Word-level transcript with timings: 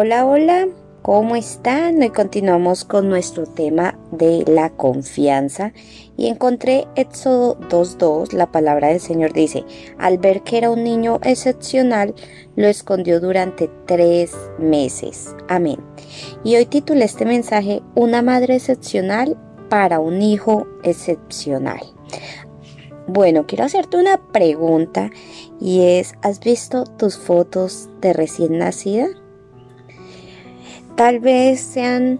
Hola, 0.00 0.26
hola, 0.26 0.68
¿cómo 1.02 1.34
están? 1.34 2.00
Hoy 2.00 2.10
continuamos 2.10 2.84
con 2.84 3.08
nuestro 3.08 3.46
tema 3.46 3.98
de 4.12 4.44
la 4.46 4.70
confianza 4.70 5.72
y 6.16 6.28
encontré 6.28 6.86
Éxodo 6.94 7.58
2.2, 7.68 8.32
la 8.32 8.52
palabra 8.52 8.90
del 8.90 9.00
Señor 9.00 9.32
dice, 9.32 9.64
al 9.98 10.18
ver 10.18 10.42
que 10.42 10.56
era 10.56 10.70
un 10.70 10.84
niño 10.84 11.18
excepcional, 11.24 12.14
lo 12.54 12.68
escondió 12.68 13.18
durante 13.18 13.68
tres 13.86 14.36
meses. 14.60 15.34
Amén. 15.48 15.80
Y 16.44 16.54
hoy 16.54 16.66
titulé 16.66 17.04
este 17.04 17.24
mensaje, 17.24 17.82
Una 17.96 18.22
madre 18.22 18.54
excepcional 18.54 19.36
para 19.68 19.98
un 19.98 20.22
hijo 20.22 20.68
excepcional. 20.84 21.80
Bueno, 23.08 23.48
quiero 23.48 23.64
hacerte 23.64 23.96
una 23.96 24.18
pregunta 24.30 25.10
y 25.60 25.80
es, 25.80 26.14
¿has 26.22 26.38
visto 26.38 26.84
tus 26.84 27.18
fotos 27.18 27.88
de 28.00 28.12
recién 28.12 28.58
nacida? 28.58 29.08
Tal 30.98 31.20
vez 31.20 31.60
sean 31.60 32.18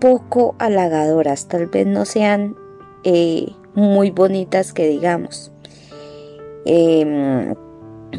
poco 0.00 0.54
halagadoras, 0.58 1.46
tal 1.46 1.66
vez 1.66 1.86
no 1.86 2.06
sean 2.06 2.56
eh, 3.04 3.52
muy 3.74 4.10
bonitas 4.10 4.72
que 4.72 4.88
digamos. 4.88 5.52
Em, 6.64 7.54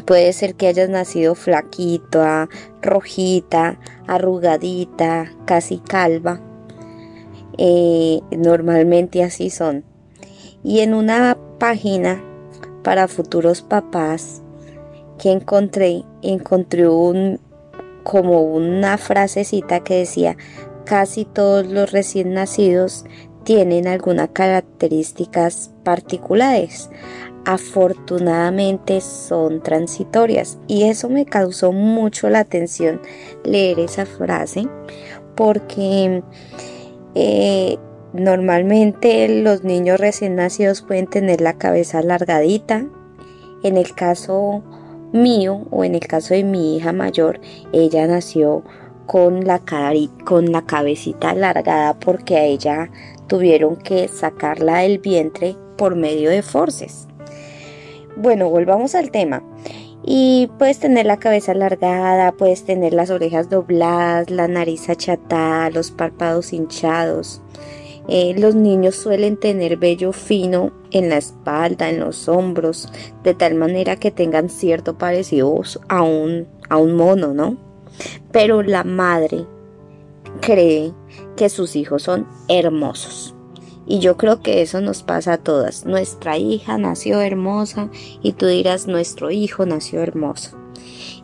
puede 0.06 0.32
ser 0.32 0.54
que 0.54 0.68
hayas 0.68 0.88
nacido 0.88 1.34
flaquita, 1.34 2.48
rojita, 2.82 3.80
arrugadita, 4.06 5.32
casi 5.44 5.78
calva. 5.78 6.40
Eh, 7.58 8.20
normalmente 8.30 9.24
así 9.24 9.50
son. 9.50 9.84
Y 10.62 10.80
en 10.80 10.94
una 10.94 11.36
página 11.58 12.22
para 12.84 13.08
futuros 13.08 13.62
papás 13.62 14.40
que 15.18 15.32
encontré, 15.32 16.04
encontré 16.22 16.88
un 16.88 17.40
como 18.04 18.42
una 18.42 18.96
frasecita 18.98 19.80
que 19.80 19.96
decía, 19.96 20.36
casi 20.84 21.24
todos 21.24 21.66
los 21.66 21.90
recién 21.90 22.34
nacidos 22.34 23.04
tienen 23.44 23.88
algunas 23.88 24.28
características 24.30 25.72
particulares. 25.82 26.90
Afortunadamente 27.46 29.00
son 29.00 29.62
transitorias 29.62 30.58
y 30.66 30.84
eso 30.84 31.10
me 31.10 31.26
causó 31.26 31.72
mucho 31.72 32.30
la 32.30 32.40
atención 32.40 33.02
leer 33.44 33.80
esa 33.80 34.06
frase 34.06 34.66
porque 35.34 36.22
eh, 37.14 37.76
normalmente 38.14 39.42
los 39.42 39.62
niños 39.62 40.00
recién 40.00 40.36
nacidos 40.36 40.80
pueden 40.82 41.06
tener 41.06 41.40
la 41.40 41.58
cabeza 41.58 41.98
alargadita. 41.98 42.86
En 43.62 43.76
el 43.76 43.94
caso 43.94 44.62
mío 45.14 45.62
o 45.70 45.84
en 45.84 45.94
el 45.94 46.06
caso 46.06 46.34
de 46.34 46.44
mi 46.44 46.76
hija 46.76 46.92
mayor, 46.92 47.40
ella 47.72 48.06
nació 48.06 48.62
con 49.06 49.44
la, 49.44 49.62
con 50.24 50.52
la 50.52 50.62
cabecita 50.62 51.30
alargada 51.30 51.94
porque 51.94 52.36
a 52.36 52.44
ella 52.44 52.90
tuvieron 53.26 53.76
que 53.76 54.08
sacarla 54.08 54.78
del 54.78 54.98
vientre 54.98 55.56
por 55.76 55.96
medio 55.96 56.30
de 56.30 56.42
forces. 56.42 57.06
Bueno, 58.16 58.48
volvamos 58.48 58.94
al 58.94 59.10
tema. 59.10 59.42
Y 60.06 60.50
puedes 60.58 60.78
tener 60.78 61.06
la 61.06 61.18
cabeza 61.18 61.52
alargada, 61.52 62.32
puedes 62.32 62.64
tener 62.64 62.92
las 62.92 63.10
orejas 63.10 63.48
dobladas, 63.48 64.30
la 64.30 64.48
nariz 64.48 64.90
achatada, 64.90 65.70
los 65.70 65.90
párpados 65.90 66.52
hinchados, 66.52 67.40
eh, 68.08 68.34
los 68.38 68.54
niños 68.54 68.96
suelen 68.96 69.36
tener 69.36 69.76
vello 69.76 70.12
fino 70.12 70.72
en 70.90 71.08
la 71.08 71.16
espalda, 71.16 71.88
en 71.88 72.00
los 72.00 72.28
hombros, 72.28 72.88
de 73.22 73.34
tal 73.34 73.54
manera 73.54 73.96
que 73.96 74.10
tengan 74.10 74.48
cierto 74.48 74.98
parecido 74.98 75.62
a 75.88 76.02
un, 76.02 76.46
a 76.68 76.76
un 76.76 76.94
mono, 76.94 77.32
¿no? 77.32 77.56
Pero 78.30 78.62
la 78.62 78.84
madre 78.84 79.46
cree 80.40 80.92
que 81.36 81.48
sus 81.48 81.76
hijos 81.76 82.02
son 82.02 82.26
hermosos. 82.48 83.34
Y 83.86 83.98
yo 83.98 84.16
creo 84.16 84.40
que 84.40 84.62
eso 84.62 84.80
nos 84.80 85.02
pasa 85.02 85.34
a 85.34 85.38
todas. 85.38 85.84
Nuestra 85.84 86.38
hija 86.38 86.78
nació 86.78 87.20
hermosa 87.20 87.90
y 88.22 88.32
tú 88.32 88.46
dirás, 88.46 88.86
nuestro 88.86 89.30
hijo 89.30 89.66
nació 89.66 90.00
hermoso. 90.00 90.56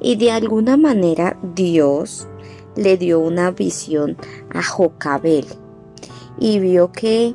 Y 0.00 0.16
de 0.16 0.30
alguna 0.30 0.76
manera 0.76 1.38
Dios 1.54 2.28
le 2.76 2.96
dio 2.96 3.20
una 3.20 3.50
visión 3.50 4.16
a 4.52 4.62
Jocabel, 4.62 5.46
y 6.38 6.58
vio 6.58 6.92
que 6.92 7.34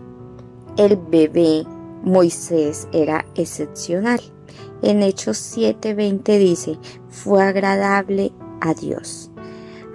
el 0.78 0.97
bebé 0.97 1.63
Moisés 2.03 2.88
era 2.91 3.25
excepcional. 3.35 4.22
En 4.81 5.01
Hechos 5.01 5.38
7:20 5.57 6.38
dice, 6.38 6.78
fue 7.09 7.44
agradable 7.44 8.31
a 8.61 8.73
Dios. 8.73 9.31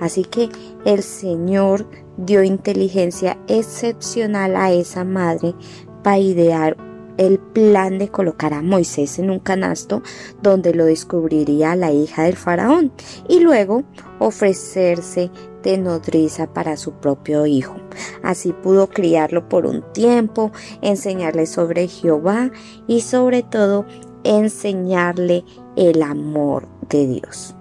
Así 0.00 0.24
que 0.24 0.48
el 0.84 1.02
Señor 1.02 1.86
dio 2.16 2.42
inteligencia 2.42 3.38
excepcional 3.48 4.56
a 4.56 4.72
esa 4.72 5.04
madre 5.04 5.54
para 6.02 6.18
idear 6.18 6.76
el 7.20 7.38
plan 7.38 7.98
de 7.98 8.08
colocar 8.08 8.54
a 8.54 8.62
Moisés 8.62 9.18
en 9.18 9.30
un 9.30 9.40
canasto 9.40 10.02
donde 10.42 10.72
lo 10.72 10.86
descubriría 10.86 11.76
la 11.76 11.92
hija 11.92 12.22
del 12.22 12.34
faraón 12.34 12.92
y 13.28 13.40
luego 13.40 13.82
ofrecerse 14.18 15.30
de 15.62 15.76
nodriza 15.76 16.46
para 16.54 16.78
su 16.78 16.92
propio 16.92 17.44
hijo. 17.44 17.76
Así 18.22 18.54
pudo 18.54 18.88
criarlo 18.88 19.50
por 19.50 19.66
un 19.66 19.84
tiempo, 19.92 20.50
enseñarle 20.80 21.44
sobre 21.44 21.88
Jehová 21.88 22.50
y 22.86 23.02
sobre 23.02 23.42
todo 23.42 23.84
enseñarle 24.24 25.44
el 25.76 26.02
amor 26.02 26.68
de 26.88 27.06
Dios. 27.06 27.54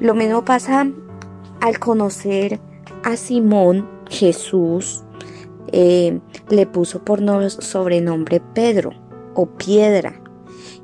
Lo 0.00 0.14
mismo 0.14 0.44
pasa 0.44 0.86
al 1.62 1.78
conocer 1.78 2.60
a 3.04 3.16
Simón 3.16 3.88
Jesús, 4.10 5.02
eh, 5.72 6.20
le 6.48 6.66
puso 6.66 7.04
por 7.04 7.20
sobrenombre 7.50 8.40
Pedro 8.54 8.92
o 9.34 9.46
Piedra. 9.46 10.20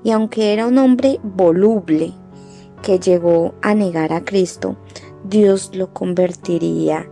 Y 0.03 0.11
aunque 0.11 0.53
era 0.53 0.67
un 0.67 0.78
hombre 0.78 1.19
voluble 1.22 2.12
que 2.83 2.99
llegó 2.99 3.55
a 3.62 3.75
negar 3.75 4.12
a 4.12 4.25
Cristo, 4.25 4.77
Dios 5.25 5.71
lo 5.75 5.93
convertiría 5.93 7.09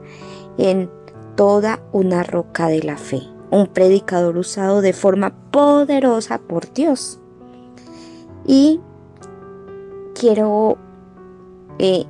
en 0.58 0.90
toda 1.34 1.82
una 1.92 2.22
roca 2.22 2.68
de 2.68 2.82
la 2.82 2.98
fe, 2.98 3.22
un 3.50 3.66
predicador 3.66 4.36
usado 4.36 4.82
de 4.82 4.92
forma 4.92 5.34
poderosa 5.50 6.38
por 6.38 6.72
Dios. 6.74 7.18
Y 8.46 8.80
quiero 10.14 10.76
eh, 11.78 12.04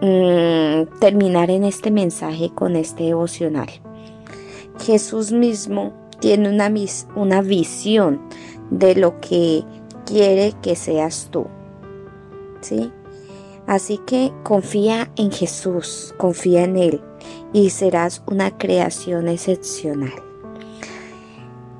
mm, 0.00 0.98
terminar 1.00 1.50
en 1.50 1.64
este 1.64 1.90
mensaje 1.90 2.52
con 2.54 2.76
este 2.76 3.04
devocional. 3.04 3.68
Jesús 4.80 5.32
mismo 5.32 5.92
tiene 6.20 6.48
una, 6.48 6.72
una 7.16 7.42
visión 7.42 8.20
de 8.70 8.94
lo 8.94 9.20
que 9.20 9.64
quiere 10.06 10.54
que 10.62 10.76
seas 10.76 11.28
tú. 11.30 11.46
¿Sí? 12.60 12.92
Así 13.66 13.98
que 13.98 14.32
confía 14.42 15.10
en 15.16 15.30
Jesús, 15.30 16.14
confía 16.16 16.64
en 16.64 16.76
Él 16.76 17.00
y 17.52 17.70
serás 17.70 18.22
una 18.26 18.56
creación 18.56 19.28
excepcional. 19.28 20.12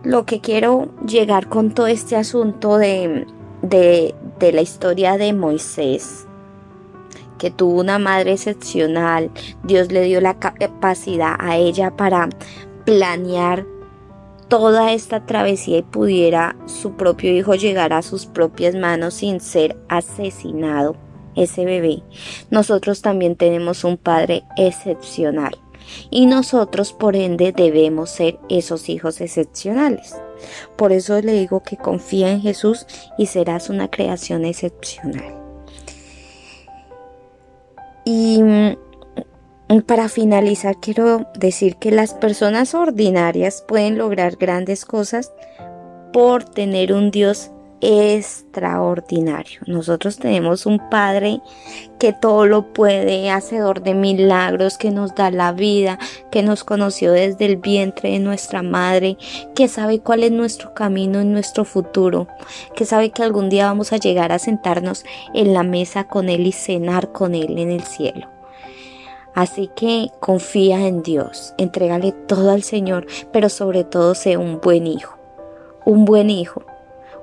Lo 0.04 0.26
que 0.26 0.40
quiero 0.40 0.90
llegar 1.06 1.48
con 1.48 1.72
todo 1.72 1.86
este 1.86 2.16
asunto 2.16 2.78
de, 2.78 3.26
de, 3.62 4.14
de 4.38 4.52
la 4.52 4.60
historia 4.60 5.16
de 5.16 5.32
Moisés, 5.32 6.26
que 7.38 7.50
tuvo 7.50 7.80
una 7.80 7.98
madre 7.98 8.32
excepcional, 8.32 9.30
Dios 9.64 9.90
le 9.90 10.02
dio 10.02 10.20
la 10.20 10.38
capacidad 10.38 11.34
a 11.38 11.56
ella 11.56 11.96
para 11.96 12.28
planear 12.84 13.66
toda 14.48 14.92
esta 14.92 15.24
travesía 15.24 15.78
y 15.78 15.82
pudiera 15.82 16.56
su 16.66 16.92
propio 16.92 17.34
hijo 17.34 17.54
llegar 17.54 17.92
a 17.92 18.02
sus 18.02 18.26
propias 18.26 18.74
manos 18.74 19.14
sin 19.14 19.40
ser 19.40 19.76
asesinado 19.88 20.96
ese 21.34 21.64
bebé, 21.64 22.02
nosotros 22.50 23.00
también 23.00 23.36
tenemos 23.36 23.84
un 23.84 23.96
Padre 23.96 24.44
excepcional 24.56 25.58
y 26.10 26.26
nosotros 26.26 26.92
por 26.92 27.16
ende 27.16 27.52
debemos 27.52 28.10
ser 28.10 28.38
esos 28.48 28.88
hijos 28.88 29.20
excepcionales. 29.20 30.14
Por 30.76 30.92
eso 30.92 31.20
le 31.20 31.32
digo 31.32 31.62
que 31.62 31.76
confía 31.76 32.30
en 32.30 32.42
Jesús 32.42 32.86
y 33.18 33.26
serás 33.26 33.70
una 33.70 33.88
creación 33.90 34.44
excepcional. 34.44 35.41
Para 39.80 40.08
finalizar 40.08 40.76
quiero 40.80 41.26
decir 41.34 41.76
que 41.76 41.90
las 41.90 42.14
personas 42.14 42.74
ordinarias 42.74 43.64
pueden 43.66 43.96
lograr 43.96 44.36
grandes 44.36 44.84
cosas 44.84 45.32
por 46.12 46.44
tener 46.44 46.92
un 46.92 47.10
Dios 47.10 47.50
extraordinario. 47.82 49.60
Nosotros 49.66 50.18
tenemos 50.18 50.66
un 50.66 50.78
Padre 50.88 51.40
que 51.98 52.12
todo 52.12 52.46
lo 52.46 52.72
puede, 52.72 53.28
hacedor 53.30 53.82
de 53.82 53.94
milagros, 53.94 54.78
que 54.78 54.90
nos 54.90 55.14
da 55.14 55.30
la 55.30 55.52
vida, 55.52 55.98
que 56.30 56.42
nos 56.42 56.62
conoció 56.62 57.10
desde 57.10 57.44
el 57.46 57.56
vientre 57.56 58.12
de 58.12 58.18
nuestra 58.20 58.62
madre, 58.62 59.16
que 59.54 59.66
sabe 59.66 59.98
cuál 59.98 60.22
es 60.22 60.30
nuestro 60.30 60.74
camino 60.74 61.20
en 61.20 61.32
nuestro 61.32 61.64
futuro, 61.64 62.28
que 62.76 62.84
sabe 62.84 63.10
que 63.10 63.24
algún 63.24 63.48
día 63.48 63.66
vamos 63.66 63.92
a 63.92 63.96
llegar 63.96 64.30
a 64.30 64.38
sentarnos 64.38 65.04
en 65.34 65.52
la 65.52 65.64
mesa 65.64 66.04
con 66.04 66.28
Él 66.28 66.46
y 66.46 66.52
cenar 66.52 67.10
con 67.10 67.34
Él 67.34 67.58
en 67.58 67.70
el 67.70 67.82
cielo. 67.82 68.31
Así 69.34 69.70
que 69.74 70.10
confía 70.20 70.86
en 70.86 71.02
Dios, 71.02 71.54
entrégale 71.58 72.12
todo 72.12 72.50
al 72.50 72.62
Señor, 72.62 73.06
pero 73.32 73.48
sobre 73.48 73.84
todo 73.84 74.14
sé 74.14 74.36
un 74.36 74.60
buen 74.60 74.86
hijo, 74.86 75.18
un 75.84 76.04
buen 76.04 76.28
hijo, 76.28 76.64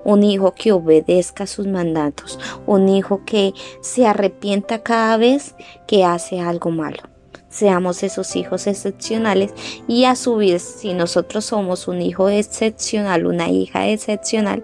un 0.03 0.23
hijo 0.23 0.53
que 0.53 0.71
obedezca 0.71 1.45
sus 1.45 1.67
mandatos, 1.67 2.39
un 2.65 2.89
hijo 2.89 3.21
que 3.25 3.53
se 3.81 4.07
arrepienta 4.07 4.81
cada 4.81 5.17
vez 5.17 5.55
que 5.87 6.03
hace 6.03 6.39
algo 6.39 6.71
malo. 6.71 7.03
Seamos 7.49 8.03
esos 8.03 8.35
hijos 8.35 8.67
excepcionales 8.67 9.53
y 9.87 10.05
a 10.05 10.15
su 10.15 10.35
vez, 10.35 10.61
si 10.61 10.93
nosotros 10.93 11.45
somos 11.45 11.87
un 11.87 12.01
hijo 12.01 12.29
excepcional, 12.29 13.25
una 13.25 13.49
hija 13.49 13.87
excepcional, 13.87 14.63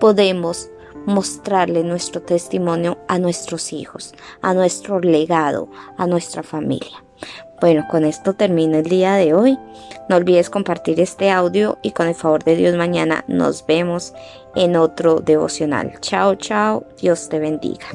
podemos 0.00 0.68
mostrarle 1.06 1.82
nuestro 1.82 2.22
testimonio 2.22 2.98
a 3.08 3.18
nuestros 3.18 3.72
hijos, 3.72 4.14
a 4.42 4.54
nuestro 4.54 5.00
legado, 5.00 5.68
a 5.96 6.06
nuestra 6.06 6.42
familia. 6.42 7.04
Bueno, 7.60 7.86
con 7.90 8.04
esto 8.04 8.34
termino 8.34 8.78
el 8.78 8.84
día 8.84 9.14
de 9.14 9.32
hoy. 9.32 9.58
No 10.08 10.16
olvides 10.16 10.50
compartir 10.50 11.00
este 11.00 11.30
audio 11.30 11.78
y 11.82 11.92
con 11.92 12.08
el 12.08 12.14
favor 12.14 12.44
de 12.44 12.56
Dios 12.56 12.76
mañana 12.76 13.24
nos 13.26 13.64
vemos 13.66 14.12
en 14.54 14.76
otro 14.76 15.20
devocional. 15.20 15.98
Chao, 16.00 16.34
chao. 16.34 16.84
Dios 17.00 17.28
te 17.28 17.38
bendiga. 17.38 17.86